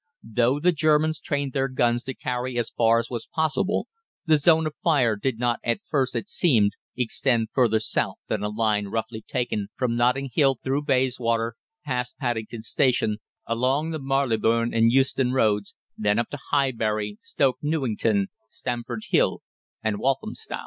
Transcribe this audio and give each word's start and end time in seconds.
Though 0.23 0.59
the 0.59 0.71
Germans 0.71 1.19
trained 1.19 1.53
their 1.53 1.67
guns 1.67 2.01
to 2.05 2.15
carry 2.15 2.57
as 2.57 2.71
far 2.71 2.97
as 2.97 3.11
was 3.11 3.27
possible, 3.35 3.87
the 4.25 4.37
zone 4.37 4.65
of 4.65 4.73
fire 4.83 5.15
did 5.15 5.37
not 5.37 5.59
at 5.63 5.79
first 5.91 6.15
it 6.15 6.27
seemed 6.27 6.71
extend 6.97 7.49
farther 7.53 7.79
south 7.79 8.15
than 8.27 8.41
a 8.41 8.49
line 8.49 8.87
roughly 8.87 9.21
taken 9.21 9.67
from 9.77 9.95
Notting 9.95 10.31
Hill 10.33 10.57
through 10.63 10.85
Bayswater, 10.85 11.53
past 11.85 12.17
Paddington 12.17 12.63
Station, 12.63 13.17
along 13.45 13.91
the 13.91 13.99
Marylebone 14.01 14.73
and 14.73 14.91
Euston 14.91 15.33
Roads, 15.33 15.75
then 15.95 16.17
up 16.17 16.29
to 16.29 16.39
Highbury, 16.49 17.17
Stoke 17.19 17.59
Newington, 17.61 18.29
Stamford 18.49 19.03
Hill 19.09 19.43
and 19.83 19.99
Walthamstow. 19.99 20.59